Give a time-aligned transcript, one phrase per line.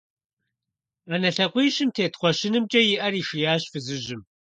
[1.09, 4.21] Ӏэнэ лъакъуищым тет кхъуэщынымкӀэ и Ӏэр ишиящ фызыжьым.